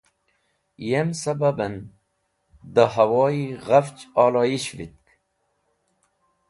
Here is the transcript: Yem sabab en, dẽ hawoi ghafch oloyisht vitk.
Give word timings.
Yem 0.87 1.09
sabab 1.21 1.59
en, 1.67 1.75
dẽ 2.73 2.91
hawoi 2.93 3.39
ghafch 3.65 4.01
oloyisht 4.23 4.71
vitk. 4.77 5.05